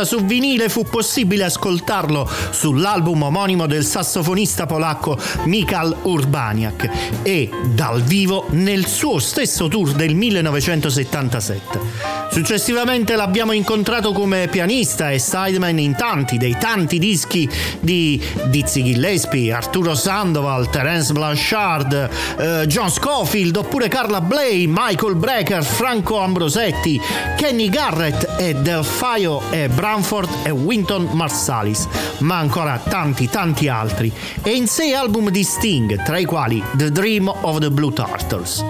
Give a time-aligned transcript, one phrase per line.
[0.00, 8.02] Volta su vinile fu possibile ascoltarlo sull'album omonimo del sassofonista polacco Mikal Urbaniak e dal
[8.02, 12.09] vivo nel suo stesso tour del 1977.
[12.32, 17.48] Successivamente l'abbiamo incontrato come pianista e sideman in tanti dei tanti dischi
[17.80, 25.64] di Dizzy Gillespie, Arturo Sandoval, Terence Blanchard, eh, John Scofield oppure Carla Bley, Michael Brecker,
[25.64, 27.00] Franco Ambrosetti,
[27.36, 31.88] Kenny Garrett e Delfaio e Branford e Winton Marsalis,
[32.18, 34.12] ma ancora tanti tanti altri,
[34.42, 38.64] e in sei album di Sting, tra i quali The Dream of the Blue Turtles.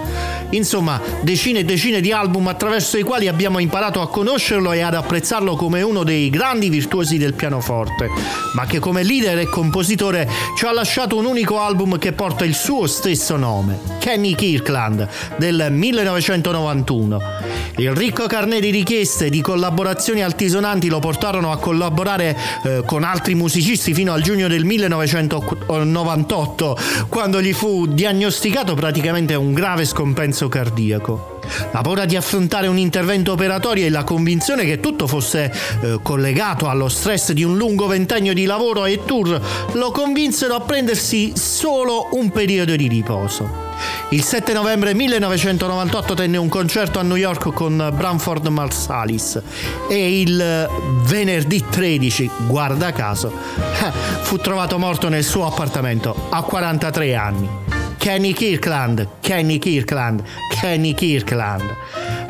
[0.51, 4.93] Insomma, decine e decine di album attraverso i quali abbiamo imparato a conoscerlo e ad
[4.93, 8.09] apprezzarlo come uno dei grandi virtuosi del pianoforte,
[8.53, 12.55] ma che come leader e compositore ci ha lasciato un unico album che porta il
[12.55, 15.07] suo stesso nome, Kenny Kirkland,
[15.37, 17.40] del 1991.
[17.77, 23.33] Il ricco carnet di richieste di collaborazioni altisonanti lo portarono a collaborare eh, con altri
[23.33, 26.77] musicisti fino al giugno del 1998,
[27.07, 31.30] quando gli fu diagnosticato praticamente un grave scompenso cardiaco.
[31.71, 35.51] La paura di affrontare un intervento operatorio e la convinzione che tutto fosse
[35.81, 39.39] eh, collegato allo stress di un lungo ventennio di lavoro e tour
[39.73, 43.69] lo convinsero a prendersi solo un periodo di riposo.
[44.09, 49.41] Il 7 novembre 1998 tenne un concerto a New York con Branford Marsalis
[49.89, 50.69] e il
[51.03, 53.31] venerdì 13, guarda caso,
[54.21, 57.70] fu trovato morto nel suo appartamento a 43 anni.
[58.01, 60.23] Kenny Kirkland, Kenny Kirkland,
[60.61, 61.69] Kenny Kirkland.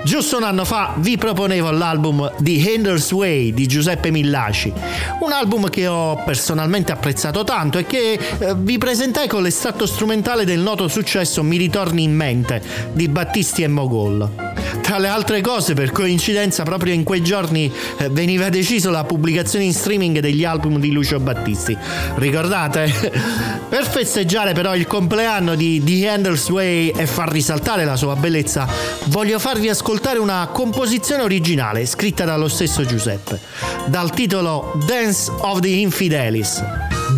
[0.03, 4.73] Giusto un anno fa vi proponevo l'album The Handler's Way di Giuseppe Millaci,
[5.19, 10.43] un album che ho personalmente apprezzato tanto e che eh, vi presentai con l'estratto strumentale
[10.43, 12.63] del noto successo Mi ritorni in mente
[12.93, 14.49] di Battisti e Mogol.
[14.81, 19.65] Tra le altre cose, per coincidenza, proprio in quei giorni eh, veniva deciso la pubblicazione
[19.65, 21.77] in streaming degli album di Lucio Battisti.
[22.15, 22.91] Ricordate?
[23.69, 28.67] per festeggiare però il compleanno di The Handler's Way e far risaltare la sua bellezza,
[29.05, 33.39] voglio farvi ascoltare una composizione originale scritta dallo stesso Giuseppe,
[33.87, 36.63] dal titolo Dance of the Infidelis.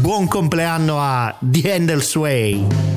[0.02, 2.93] Buon compleanno a The Handler's Way!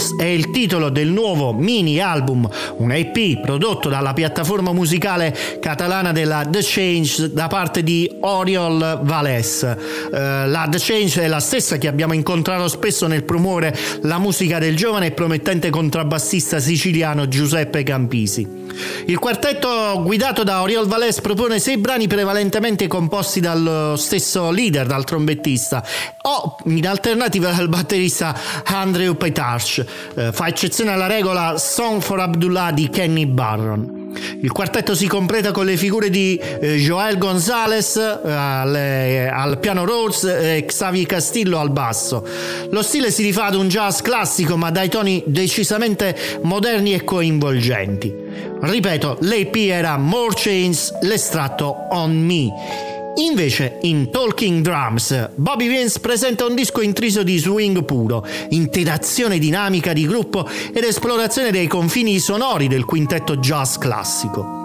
[0.00, 6.12] Changes è il titolo del nuovo mini album, un EP prodotto dalla piattaforma musicale catalana
[6.12, 9.62] della The Change da parte di Oriol Vales.
[9.62, 14.58] Uh, la The Change è la stessa che abbiamo incontrato spesso nel promuovere la musica
[14.58, 18.59] del giovane e promettente contrabbassista siciliano Giuseppe Campisi.
[19.06, 25.04] Il quartetto guidato da Oriol Vales propone sei brani prevalentemente composti dallo stesso leader, dal
[25.04, 25.84] trombettista,
[26.22, 29.84] o in alternativa dal batterista Andrew Petarch.
[30.14, 33.98] Eh, fa eccezione alla regola Song for Abdullah di Kenny Barron.
[34.40, 39.58] Il quartetto si completa con le figure di eh, Joel Gonzalez eh, al, eh, al,
[39.58, 42.26] piano Rhodes e Xavier Castillo al basso.
[42.70, 48.19] Lo stile si rifà ad un jazz classico ma dai toni decisamente moderni e coinvolgenti.
[48.60, 52.98] Ripeto, l'AP era More Chains, l'estratto On Me.
[53.16, 59.92] Invece, in Talking Drums, Bobby Vince presenta un disco intriso di swing puro, interazione dinamica
[59.92, 64.58] di gruppo ed esplorazione dei confini sonori del quintetto jazz classico.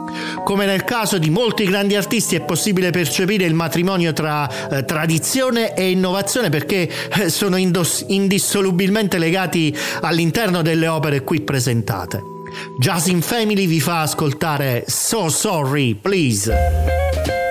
[0.43, 5.73] Come nel caso di molti grandi artisti è possibile percepire il matrimonio tra eh, tradizione
[5.73, 12.34] e innovazione perché eh, sono indos- indissolubilmente legati all'interno delle opere qui presentate.
[12.77, 17.44] Jazz in Family vi fa ascoltare So Sorry, Please.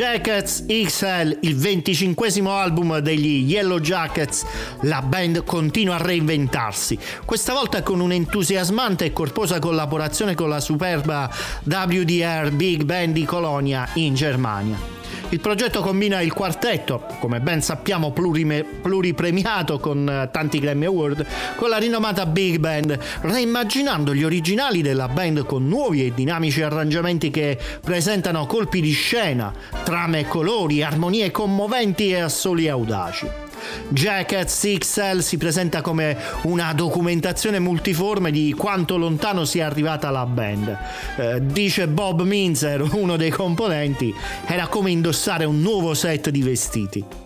[0.00, 4.46] Jackets XL, il 25 album degli Yellow Jackets,
[4.84, 11.30] la band continua a reinventarsi, questa volta con un'entusiasmante e corposa collaborazione con la superba
[11.64, 14.99] WDR Big Band di Colonia in Germania.
[15.32, 21.24] Il progetto combina il quartetto, come ben sappiamo plurime, pluripremiato con eh, tanti Grammy Award,
[21.54, 27.30] con la rinomata Big Band, reimmaginando gli originali della band con nuovi e dinamici arrangiamenti
[27.30, 29.52] che presentano colpi di scena,
[29.84, 33.49] trame colori, armonie commoventi e assoli audaci.
[33.88, 40.78] Jackets XL si presenta come una documentazione multiforme di quanto lontano sia arrivata la band.
[41.16, 44.14] Eh, dice Bob Minzer, uno dei componenti,
[44.46, 47.19] era come indossare un nuovo set di vestiti.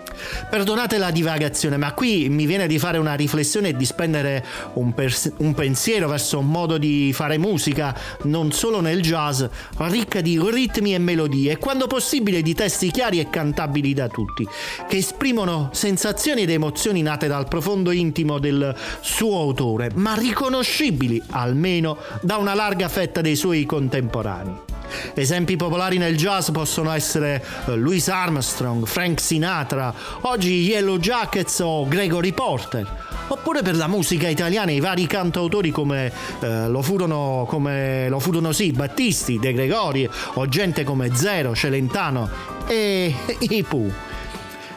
[0.49, 4.45] Perdonate la divagazione, ma qui mi viene di fare una riflessione e di spendere
[4.75, 9.45] un, pers- un, pensiero verso un modo di fare musica, non solo nel jazz,
[9.79, 14.47] ricca di ritmi e melodie, e quando possibile di testi chiari e cantabili da tutti,
[14.89, 21.99] che esprimono sensazioni ed emozioni nate dal profondo intimo del suo autore, ma riconoscibili almeno
[22.21, 24.73] da una larga fetta dei suoi contemporanei.
[25.15, 31.87] Esempi popolari nel jazz possono essere eh, Louis Armstrong, Frank Sinatra, oggi Yellow Jackets o
[31.87, 33.03] Gregory Porter.
[33.29, 38.53] Oppure per la musica italiana i vari cantautori come, eh, lo, furono, come lo furono
[38.53, 42.29] sì, Battisti, De Gregori o gente come Zero, Celentano
[42.67, 43.15] e
[43.49, 43.93] i Pooh.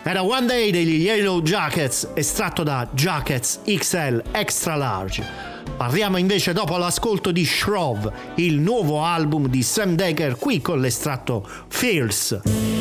[0.03, 5.55] Era One Day degli Yellow Jackets estratto da Jackets XL Extra Large.
[5.75, 11.47] Parliamo invece dopo l'ascolto di Shrove, il nuovo album di Sam Decker qui con l'estratto
[11.67, 12.76] Fierce.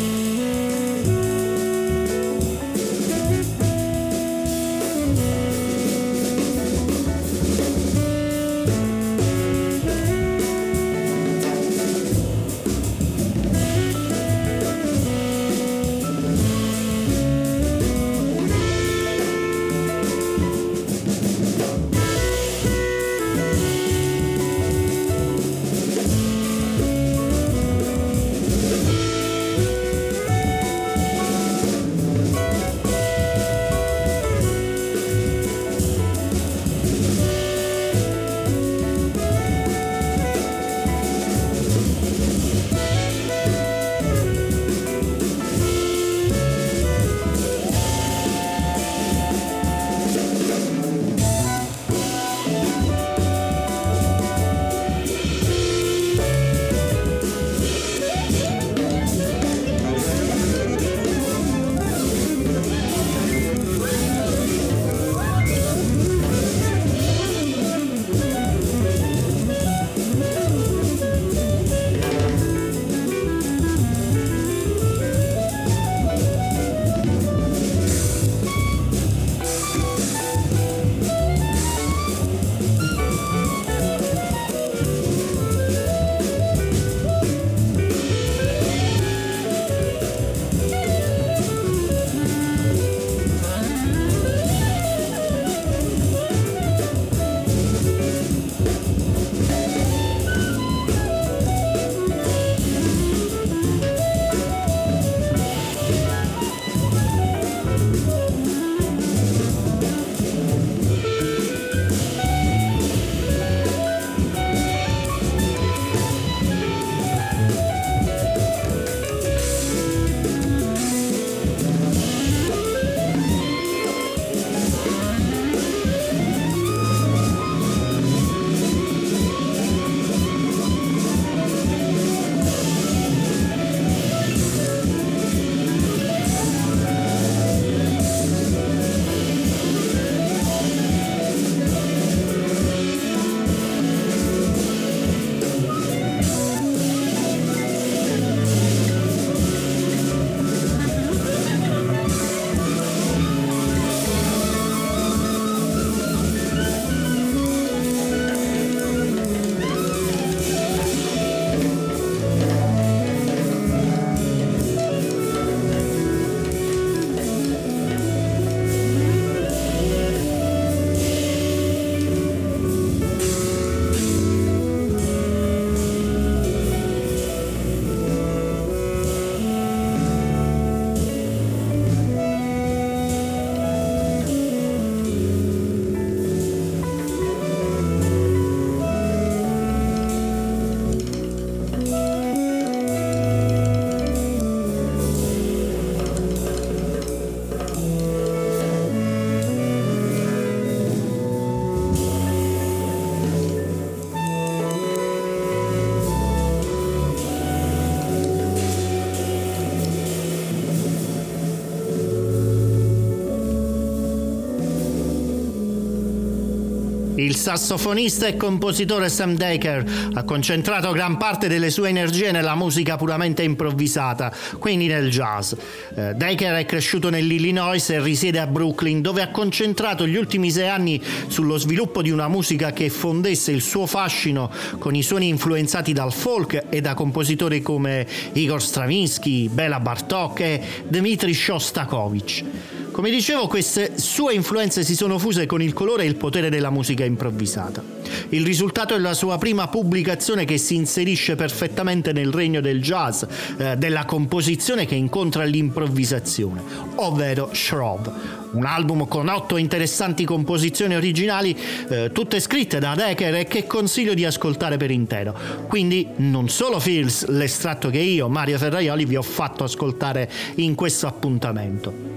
[217.37, 222.97] Il sassofonista e compositore Sam Daker ha concentrato gran parte delle sue energie nella musica
[222.97, 225.53] puramente improvvisata, quindi nel jazz.
[225.95, 231.01] Eh, è cresciuto nell'Illinois e risiede a Brooklyn, dove ha concentrato gli ultimi sei anni
[231.27, 236.13] sullo sviluppo di una musica che fondesse il suo fascino con i suoni influenzati dal
[236.13, 242.76] folk e da compositori come Igor Stravinsky, Bela Bartok e Dmitri Shostakovich.
[242.97, 246.71] Come dicevo, queste sue influenze si sono fuse con il colore e il potere della
[246.71, 247.85] musica improvvisata.
[248.31, 253.23] Il risultato è la sua prima pubblicazione che si inserisce perfettamente nel regno del jazz,
[253.59, 256.63] eh, della composizione che incontra l'improvvisazione,
[256.95, 258.11] ovvero Shrove,
[258.53, 261.55] un album con otto interessanti composizioni originali,
[261.91, 265.37] eh, tutte scritte da Decker e che consiglio di ascoltare per intero.
[265.69, 271.07] Quindi non solo Feels, l'estratto che io, Mario Ferraioli, vi ho fatto ascoltare in questo
[271.07, 272.16] appuntamento.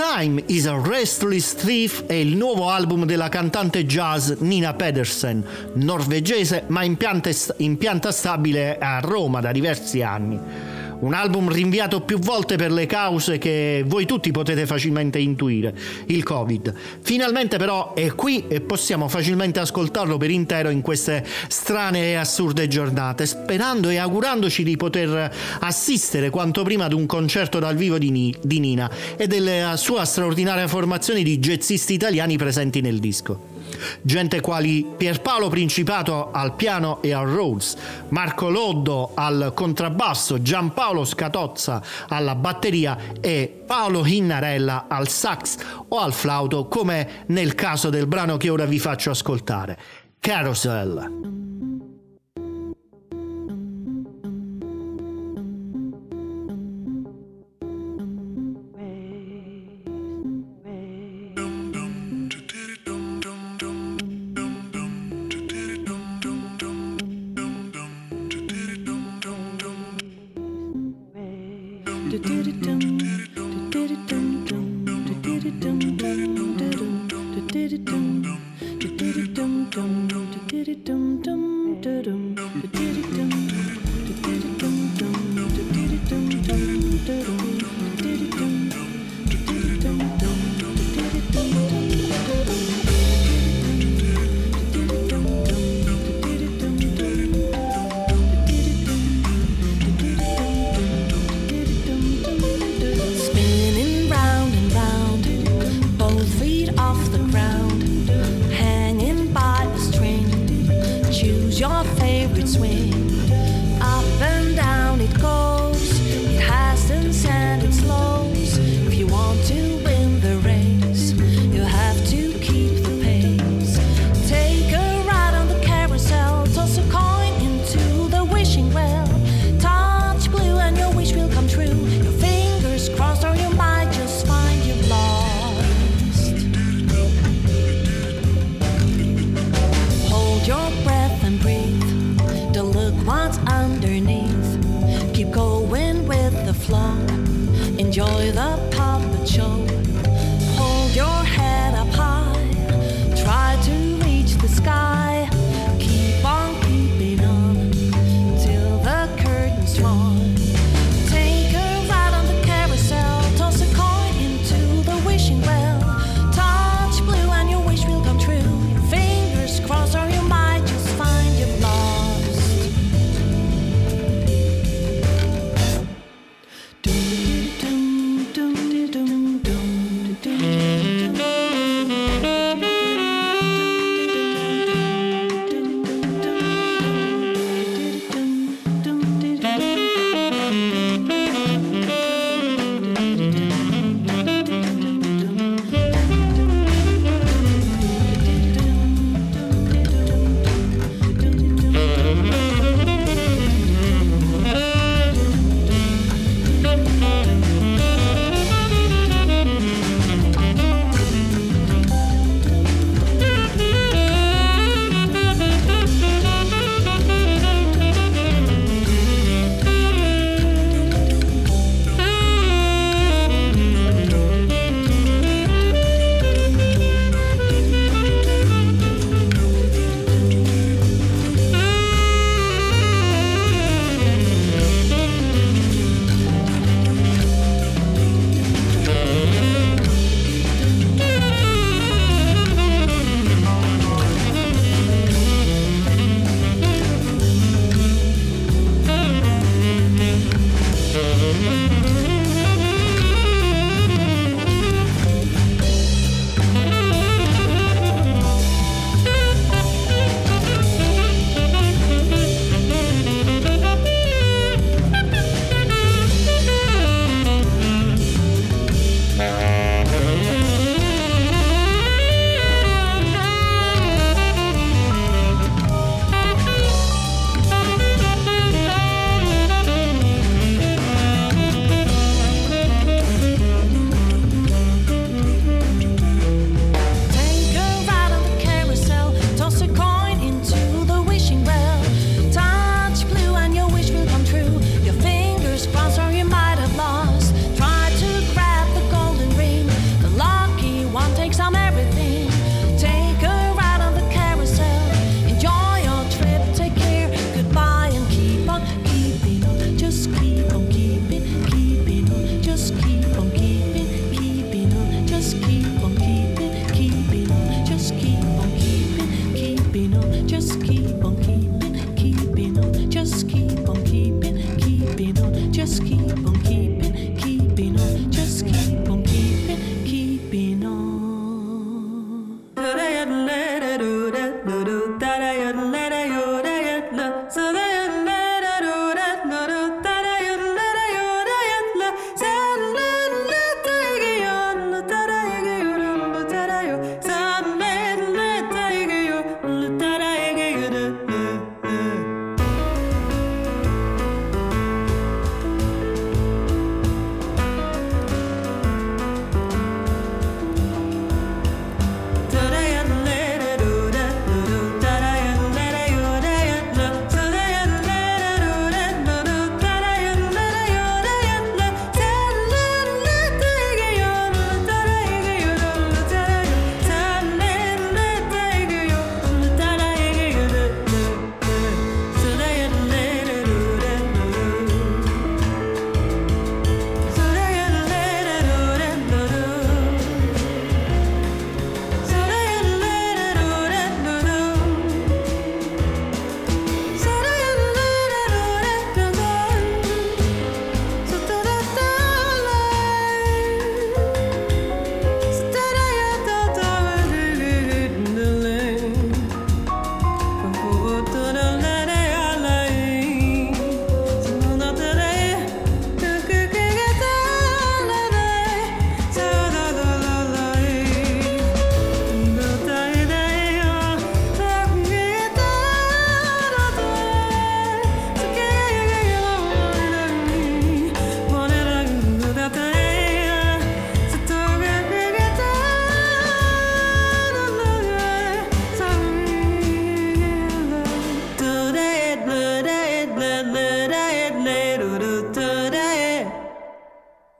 [0.00, 5.44] Time is a Restless Thief è il nuovo album della cantante jazz Nina Pedersen,
[5.74, 10.69] norvegese ma in pianta stabile a Roma da diversi anni.
[11.00, 15.74] Un album rinviato più volte per le cause che voi tutti potete facilmente intuire,
[16.06, 16.74] il Covid.
[17.00, 22.68] Finalmente però è qui e possiamo facilmente ascoltarlo per intero in queste strane e assurde
[22.68, 28.36] giornate, sperando e augurandoci di poter assistere quanto prima ad un concerto dal vivo di,
[28.60, 33.49] Nina e della sua straordinaria formazione di jazzisti italiani presenti nel disco.
[34.02, 37.76] Gente quali Pierpaolo Principato al piano e al Rhodes,
[38.08, 45.56] Marco Loddo al contrabbasso, Giampaolo Scatozza alla batteria e Paolo Hinnarella al sax
[45.88, 49.78] o al flauto, come nel caso del brano che ora vi faccio ascoltare,
[50.18, 51.49] Carousel.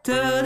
[0.09, 0.40] Nel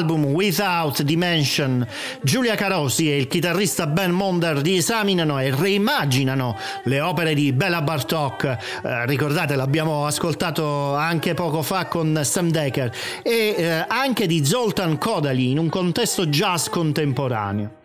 [0.00, 1.86] suo album Without Dimension,
[2.22, 8.44] Giulia Carosi e il chitarrista Ben Monder riesaminano e reimmaginano le opere di Bella Bartok.
[8.44, 12.90] Eh, ricordate, l'abbiamo ascoltato anche poco fa con Sam Decker
[13.22, 17.79] e eh, anche di Zoltan Kodali in un contesto jazz contemporaneo.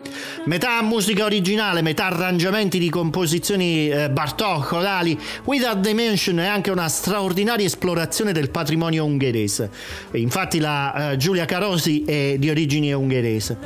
[0.46, 6.88] Metà musica originale, metà arrangiamenti di composizioni eh, Bartok, Kodali, Without Dimension è anche una
[6.88, 9.70] straordinaria esplorazione del patrimonio ungherese.
[10.12, 13.58] Infatti la eh, Giulia Carosi è di origine ungherese.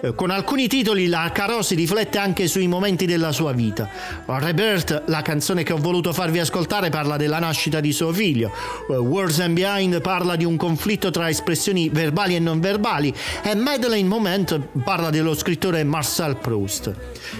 [0.00, 3.88] Eh, con alcuni titoli la Carosi riflette anche sui momenti della sua vita.
[4.26, 8.52] Rebirth, la canzone che ho voluto farvi ascoltare, parla della nascita di suo figlio.
[8.90, 13.14] Eh, Words and Behind parla di un conflitto tra espressioni verbali e non verbali.
[13.42, 16.92] E Madeleine Moment parla dello scrittore Marcel Proust.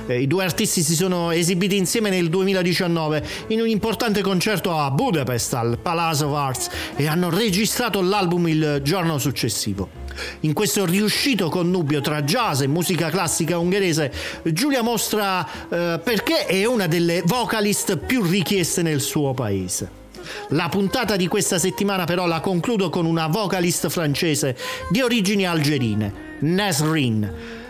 [0.07, 4.91] Eh, I due artisti si sono esibiti insieme nel 2019 in un importante concerto a
[4.91, 10.03] Budapest al Palace of Arts e hanno registrato l'album il giorno successivo.
[10.41, 14.13] In questo riuscito connubio tra jazz e musica classica ungherese,
[14.45, 20.03] Giulia mostra eh, perché è una delle vocalist più richieste nel suo paese.
[20.51, 24.57] La puntata di questa settimana però la concludo con una vocalist francese
[24.89, 26.13] di origini algerine,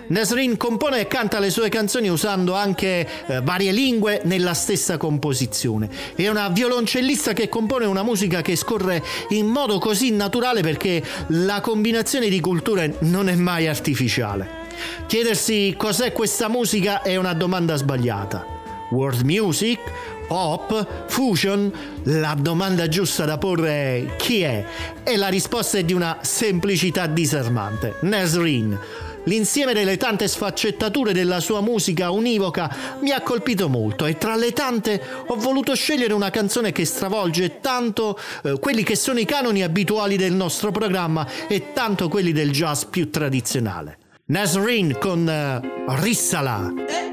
[0.07, 5.89] Nasrin compone e canta le sue canzoni usando anche eh, varie lingue nella stessa composizione.
[6.15, 11.61] È una violoncellista che compone una musica che scorre in modo così naturale perché la
[11.61, 14.63] combinazione di culture non è mai artificiale.
[15.07, 18.45] Chiedersi cos'è questa musica è una domanda sbagliata.
[18.91, 19.79] World music?
[20.27, 21.07] Pop?
[21.07, 21.73] Fusion?
[22.05, 24.65] La domanda giusta da porre è chi è?
[25.03, 27.97] E la risposta è di una semplicità disarmante.
[28.01, 28.79] Nasrin.
[29.25, 34.53] L'insieme delle tante sfaccettature della sua musica univoca mi ha colpito molto e tra le
[34.53, 39.63] tante ho voluto scegliere una canzone che stravolge tanto eh, quelli che sono i canoni
[39.63, 43.99] abituali del nostro programma e tanto quelli del jazz più tradizionale.
[44.27, 45.61] Nasrin con eh,
[46.01, 46.73] Rissala.
[46.87, 47.05] Eh,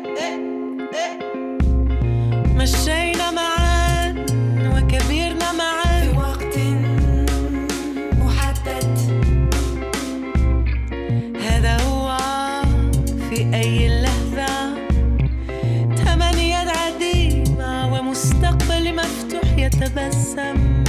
[19.81, 20.83] يتبسم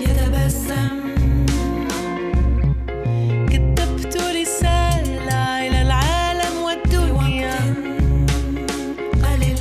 [0.00, 0.98] يتبسم.
[3.50, 7.58] كتبت رسالة إلى العالم والدنيا.
[9.24, 9.58] قليل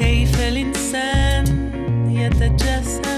[0.00, 1.44] كيف الإنسان
[2.10, 3.17] يتجسم؟